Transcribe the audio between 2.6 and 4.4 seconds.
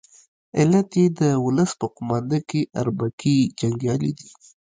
اربکي جنګیالي دي.